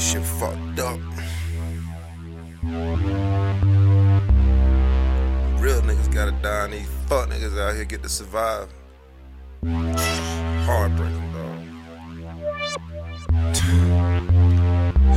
fucked 0.00 0.78
up. 0.80 0.98
Real 5.60 5.82
niggas 5.82 6.12
gotta 6.12 6.32
die, 6.42 6.64
and 6.64 6.72
these 6.72 6.88
fuck 7.06 7.28
niggas 7.28 7.60
out 7.60 7.74
here 7.74 7.84
get 7.84 8.02
to 8.02 8.08
survive. 8.08 8.68
Heartbreaking, 10.64 11.32
dog. 11.32 11.60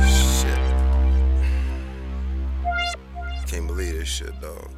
shit. 0.06 0.60
Can't 3.46 3.66
believe 3.66 3.94
this 3.94 4.08
shit, 4.08 4.38
dog. 4.42 4.70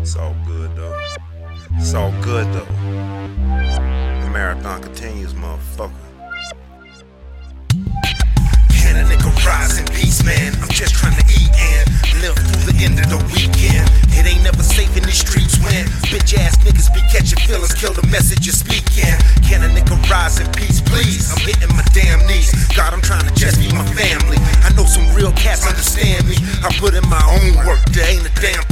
It's 0.00 0.16
all 0.16 0.36
good, 0.46 0.76
though. 0.76 0.96
It's 1.72 1.92
all 1.94 2.12
good, 2.22 2.46
though. 2.52 2.66
The 4.22 4.30
marathon 4.32 4.80
continues, 4.80 5.34
motherfucker. 5.34 6.13
Rise 9.44 9.78
in 9.78 9.84
peace, 9.92 10.24
man? 10.24 10.56
I'm 10.64 10.72
just 10.72 10.94
trying 10.94 11.16
to 11.20 11.24
eat 11.28 11.52
and 11.52 11.84
live 12.24 12.32
through 12.32 12.72
the 12.72 12.76
end 12.80 12.96
of 12.96 13.12
the 13.12 13.20
weekend. 13.28 13.84
It 14.16 14.24
ain't 14.24 14.40
never 14.40 14.62
safe 14.64 14.88
in 14.96 15.04
these 15.04 15.20
streets 15.20 15.60
when 15.60 15.84
bitch 16.08 16.32
ass 16.40 16.56
niggas 16.64 16.88
be 16.96 17.04
catching 17.12 17.36
feelings, 17.44 17.76
kill 17.76 17.92
the 17.92 18.06
message 18.08 18.48
you're 18.48 18.56
speaking. 18.56 19.12
Can 19.44 19.60
a 19.60 19.68
nigga 19.68 20.00
rise 20.08 20.40
in 20.40 20.48
peace, 20.56 20.80
please? 20.80 21.28
I'm 21.28 21.44
hitting 21.44 21.68
my 21.76 21.84
damn 21.92 22.24
knees. 22.24 22.56
God, 22.72 22.96
I'm 22.96 23.04
trying 23.04 23.28
to 23.28 23.34
just 23.36 23.60
be 23.60 23.68
my 23.68 23.84
family. 23.92 24.40
I 24.64 24.72
know 24.72 24.88
some 24.88 25.04
real 25.12 25.32
cats 25.36 25.68
understand 25.68 26.24
me. 26.24 26.40
I 26.64 26.72
put 26.80 26.96
in 26.96 27.04
my 27.12 27.20
own 27.20 27.66
work, 27.68 27.84
there 27.92 28.08
ain't 28.08 28.24
a 28.24 28.32
damn 28.40 28.64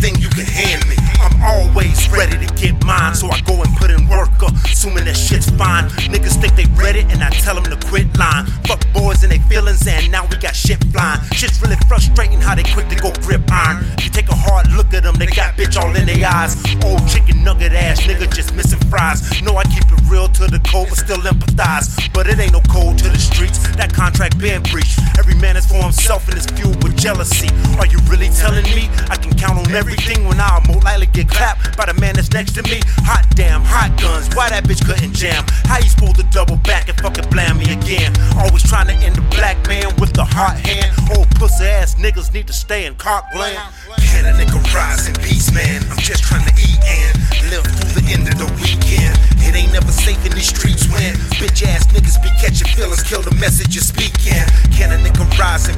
assuming 4.83 5.05
that 5.05 5.15
shit's 5.15 5.49
fine. 5.51 5.87
Niggas 6.11 6.43
think 6.43 6.59
they 6.59 6.67
read 6.75 6.97
it, 6.97 7.07
and 7.13 7.23
I 7.23 7.31
tell 7.31 7.55
them 7.55 7.71
to 7.71 7.79
quit 7.87 8.11
lying. 8.19 8.47
Fuck 8.67 8.83
boys 8.93 9.23
and 9.23 9.31
they 9.31 9.39
feelings, 9.47 9.87
and 9.87 10.11
now 10.11 10.27
we 10.27 10.35
got 10.39 10.57
shit 10.57 10.83
flying. 10.91 11.23
Shit's 11.31 11.63
really 11.63 11.79
frustrating 11.87 12.41
how 12.41 12.57
they 12.57 12.65
quick 12.65 12.89
to 12.89 12.97
go 12.97 13.13
grip 13.23 13.43
iron. 13.47 13.87
You 14.03 14.11
take 14.11 14.29
a 14.29 14.35
hard 14.35 14.67
look 14.73 14.93
at 14.93 15.05
them, 15.05 15.15
they 15.15 15.27
got 15.27 15.55
bitch 15.55 15.79
all 15.79 15.95
in 15.95 16.07
their 16.07 16.27
eyes. 16.27 16.59
Old 16.83 17.07
chicken 17.07 17.45
nugget 17.45 17.73
ass 17.73 18.01
nigga 18.03 18.27
just 18.35 18.57
missing 18.57 18.83
fries. 18.91 19.23
Know 19.43 19.57
I 19.57 19.63
keep 19.71 19.87
it 19.87 20.03
real 20.11 20.27
to 20.27 20.51
the 20.51 20.59
cold, 20.67 20.89
but 20.91 20.99
still 20.99 21.23
empathize. 21.23 21.87
But 22.13 22.27
it 22.27 22.41
ain't 22.41 22.53
no 22.53 22.61
cold 22.67 22.99
to 22.99 23.09
the 23.09 23.19
streets. 23.19 23.63
That 23.77 23.95
contract 23.95 24.39
been 24.39 24.63
breached. 24.65 24.99
Every 25.17 25.35
man 25.37 25.57
is 25.57 25.67
for 25.67 25.79
himself 25.79 26.27
and 26.27 26.35
his 26.35 26.51
with 26.51 26.72
jealousy. 27.03 27.51
Are 27.83 27.87
you 27.87 27.99
really 28.07 28.29
telling 28.31 28.63
me 28.79 28.87
I 29.11 29.17
can 29.17 29.35
count 29.35 29.59
on 29.59 29.75
everything 29.75 30.25
when 30.25 30.39
I'll 30.39 30.63
more 30.71 30.81
likely 30.83 31.07
get 31.07 31.29
clapped 31.29 31.77
by 31.77 31.87
the 31.87 31.99
man 31.99 32.15
that's 32.15 32.31
next 32.31 32.55
to 32.55 32.63
me? 32.63 32.79
Hot 33.03 33.27
damn, 33.35 33.63
hot 33.67 33.91
guns. 33.99 34.31
Why 34.37 34.49
that 34.51 34.63
bitch 34.63 34.87
couldn't 34.87 35.13
jam? 35.13 35.43
How 35.67 35.79
you 35.83 35.91
supposed 35.91 36.23
to 36.23 36.27
double 36.31 36.59
back 36.63 36.89
and 36.89 36.97
fucking 37.01 37.29
blam 37.29 37.59
me 37.59 37.75
again? 37.75 38.15
Always 38.39 38.63
trying 38.63 38.87
to 38.87 38.95
end 39.03 39.17
the 39.17 39.27
black 39.35 39.59
man 39.67 39.91
with 39.99 40.15
the 40.15 40.23
hot 40.23 40.63
hand. 40.63 40.95
Old 41.19 41.29
pussy 41.43 41.67
ass 41.67 41.97
niggas 41.97 42.33
need 42.33 42.47
to 42.47 42.53
stay 42.53 42.87
in 42.87 42.95
cock 42.95 43.27
land. 43.35 43.59
Can 43.99 44.23
a 44.23 44.39
nigga 44.39 44.63
rise 44.71 45.09
in 45.09 45.15
peace, 45.27 45.51
man? 45.51 45.83
I'm 45.91 45.99
just 45.99 46.23
trying 46.23 46.47
to 46.47 46.55
eat 46.55 46.79
and 46.87 47.51
live 47.51 47.67
through 47.67 47.99
the 47.99 48.07
end 48.15 48.31
of 48.31 48.39
the 48.39 48.47
weekend. 48.63 49.19
It 49.43 49.59
ain't 49.59 49.73
never 49.75 49.91
safe 49.91 50.23
in 50.25 50.33
these 50.39 50.55
streets 50.55 50.87
when 50.87 51.19
bitch 51.43 51.67
ass 51.67 51.83
niggas 51.91 52.23
be 52.23 52.31
catching 52.39 52.71
feelings, 52.79 53.03
kill 53.03 53.27
the 53.27 53.35
message 53.43 53.75
you're 53.75 53.83
speaking. 53.83 54.39
Can 54.71 54.95
a 54.95 54.99
nigga 55.03 55.27
rise 55.35 55.69
in 55.69 55.75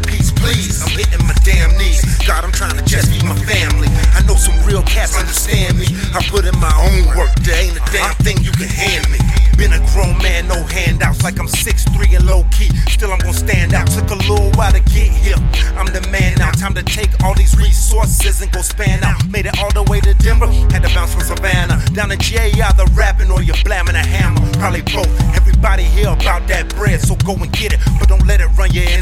God, 2.27 2.43
I'm 2.43 2.53
trying 2.53 2.77
to 2.77 2.85
just 2.85 3.13
be 3.13 3.21
my 3.27 3.37
family. 3.45 3.89
I 4.17 4.23
know 4.27 4.35
some 4.35 4.57
real 4.65 4.83
cats 4.83 5.17
understand 5.17 5.79
me. 5.79 5.87
I 6.17 6.25
put 6.29 6.47
in 6.47 6.57
my 6.59 6.73
own 6.73 7.17
work, 7.17 7.29
there 7.45 7.61
ain't 7.61 7.77
a 7.77 7.85
damn 7.93 8.15
thing 8.25 8.39
you 8.43 8.51
can 8.53 8.69
hand 8.69 9.11
me. 9.13 9.19
Been 9.59 9.73
a 9.73 9.79
grown 9.93 10.17
man, 10.19 10.49
no 10.49 10.63
handouts, 10.65 11.23
like 11.23 11.39
I'm 11.39 11.47
6'3 11.47 12.17
and 12.17 12.27
low 12.27 12.45
key. 12.51 12.71
Still, 12.89 13.13
I'm 13.13 13.19
gonna 13.19 13.35
stand 13.35 13.75
out. 13.75 13.87
Took 13.91 14.11
a 14.11 14.17
little 14.27 14.51
while 14.53 14.73
to 14.73 14.81
get 14.81 15.13
here. 15.13 15.37
I'm 15.77 15.87
the 15.87 16.01
man 16.11 16.35
now. 16.39 16.51
Time 16.53 16.75
to 16.75 16.83
take 16.83 17.11
all 17.23 17.35
these 17.35 17.57
resources 17.59 18.41
and 18.41 18.51
go 18.51 18.63
span 18.63 19.05
out. 19.05 19.21
Made 19.29 19.47
it 19.47 19.59
all 19.59 19.71
the 19.73 19.83
way 19.91 20.01
to 20.01 20.15
Denver. 20.15 20.47
Had 20.73 20.83
to 20.83 20.95
bounce 20.95 21.13
from 21.13 21.23
Savannah. 21.23 21.83
Down 21.93 22.09
to 22.09 22.17
GA, 22.17 22.51
either 22.51 22.87
rapping 22.95 23.31
or 23.31 23.43
you're 23.43 23.61
blamming 23.65 23.95
a 23.95 24.05
hammer. 24.05 24.41
Probably 24.55 24.83
both. 24.83 25.11
Everybody 25.35 25.85
here 25.85 26.09
about 26.09 26.49
that 26.49 26.75
bread, 26.75 27.01
so 27.01 27.15
go 27.27 27.35
and 27.35 27.53
get 27.53 27.73
it. 27.75 27.81
But 27.99 28.09
don't 28.09 28.27
let 28.27 28.41
it 28.41 28.49
run 28.57 28.73
you 28.73 28.83
into 28.83 28.94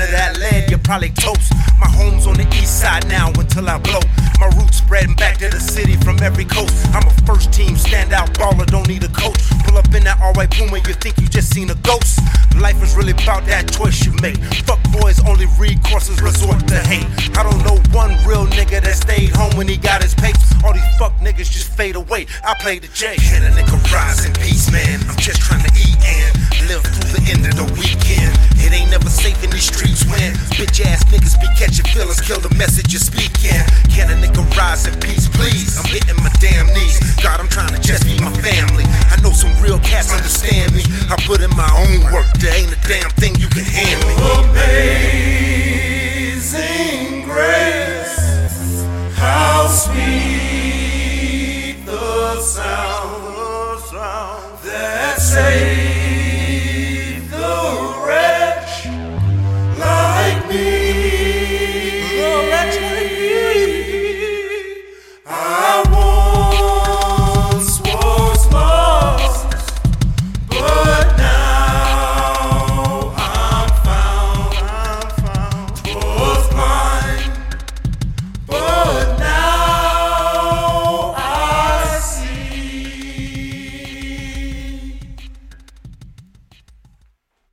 probably 0.92 1.08
toast. 1.24 1.54
My 1.80 1.88
home's 1.88 2.26
on 2.26 2.34
the 2.34 2.46
east 2.60 2.80
side 2.80 3.08
now 3.08 3.32
until 3.40 3.66
I 3.66 3.78
blow. 3.78 4.04
My 4.38 4.52
roots 4.60 4.76
spreading 4.76 5.16
back 5.16 5.38
to 5.38 5.48
the 5.48 5.58
city 5.58 5.96
from 5.96 6.20
every 6.20 6.44
coast. 6.44 6.74
I'm 6.92 7.08
a 7.08 7.14
first 7.24 7.50
team 7.50 7.80
standout 7.80 8.36
baller, 8.36 8.66
don't 8.66 8.86
need 8.86 9.02
a 9.02 9.08
coach. 9.08 9.40
Pull 9.64 9.78
up 9.78 9.88
in 9.94 10.04
that 10.04 10.20
all 10.20 10.34
white 10.34 10.50
Puma, 10.50 10.84
you 10.84 10.92
think 11.00 11.16
you 11.16 11.28
just 11.28 11.48
seen 11.54 11.70
a 11.70 11.74
ghost. 11.76 12.20
Life 12.60 12.76
is 12.82 12.94
really 12.94 13.12
about 13.12 13.46
that 13.46 13.72
choice 13.72 14.04
you 14.04 14.12
make. 14.20 14.36
Fuck 14.68 14.84
boys, 14.92 15.16
only 15.24 15.46
recourse 15.56 16.10
is 16.10 16.20
resort 16.20 16.60
to 16.68 16.76
hate. 16.84 17.08
I 17.38 17.42
don't 17.42 17.64
know 17.64 17.80
one 17.96 18.12
real 18.28 18.44
nigga 18.52 18.84
that 18.84 18.96
stayed 19.00 19.30
home 19.30 19.56
when 19.56 19.68
he 19.68 19.78
got 19.78 20.02
his 20.02 20.12
papes. 20.12 20.44
All 20.62 20.74
these 20.74 20.92
fuck 20.98 21.16
niggas 21.24 21.48
just 21.48 21.72
fade 21.72 21.96
away. 21.96 22.26
I 22.44 22.52
play 22.60 22.78
the 22.78 22.88
J. 22.92 23.16
Can 23.16 23.48
a 23.48 23.50
nigga 23.56 23.80
rise 23.88 24.26
in 24.26 24.34
peace, 24.34 24.70
man? 24.70 25.00
I'm 25.08 25.16
just 25.16 25.40
trying 25.40 25.64
to 25.64 25.72
eat 25.72 25.96
and 26.04 26.68
live 26.68 26.84
through 26.84 27.16
the 27.16 27.22
end 27.32 27.48
of 27.48 27.56
the 27.56 27.68
weekend. 27.80 28.36
It 28.60 28.76
ain't 28.76 28.90
never 28.90 29.08
bitch 30.62 30.86
ass 30.86 31.02
niggas 31.10 31.34
be 31.42 31.48
catching 31.58 31.84
feelings, 31.90 32.20
kill 32.20 32.38
the 32.38 32.54
message 32.54 32.92
you're 32.94 33.02
speaking. 33.02 33.58
Can 33.90 34.06
a 34.10 34.14
nigga 34.14 34.46
rise 34.54 34.86
in 34.86 34.94
peace, 35.00 35.26
please? 35.26 35.74
I'm 35.74 35.86
hitting 35.90 36.14
my 36.22 36.30
damn 36.38 36.66
knees. 36.70 37.02
God, 37.18 37.40
I'm 37.40 37.48
trying 37.48 37.74
to 37.74 37.80
just 37.82 38.06
be 38.06 38.14
my 38.22 38.30
family. 38.38 38.86
I 39.10 39.18
know 39.22 39.34
some 39.34 39.50
real 39.58 39.80
cats 39.80 40.14
understand 40.14 40.70
me. 40.74 40.86
I 41.10 41.18
put 41.26 41.42
in 41.42 41.50
my 41.58 41.66
own 41.66 42.12
work, 42.14 42.26
there 42.38 42.54
ain't 42.54 42.70
a 42.70 42.78
damn 42.86 43.10